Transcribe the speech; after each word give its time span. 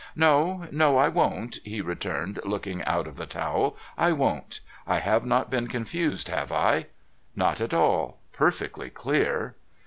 'No, 0.15 0.65
no. 0.71 0.97
I 0.97 1.09
won't,' 1.09 1.59
he 1.63 1.79
returned, 1.79 2.39
looking 2.43 2.83
out 2.85 3.05
of 3.05 3.17
the 3.17 3.27
towel.' 3.27 3.77
I 4.09 4.13
won't. 4.13 4.59
I 4.87 4.97
have 4.97 5.23
not 5.27 5.51
been 5.51 5.67
confused, 5.67 6.27
have 6.27 6.51
I?'' 6.51 6.87
Not 7.35 7.61
at 7.61 7.71
all. 7.71 8.17
Perfectly 8.33 8.89
clear.' 8.89 9.53